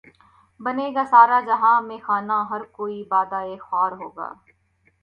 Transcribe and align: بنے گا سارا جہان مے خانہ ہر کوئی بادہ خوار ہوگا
بنے 0.59 0.87
گا 0.95 1.03
سارا 1.11 1.39
جہان 1.47 1.79
مے 1.87 1.97
خانہ 2.05 2.37
ہر 2.49 2.61
کوئی 2.77 2.97
بادہ 3.11 3.39
خوار 3.65 3.91
ہوگا 4.01 4.29